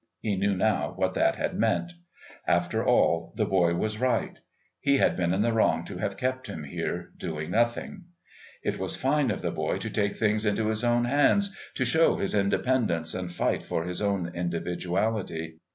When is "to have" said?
5.85-6.17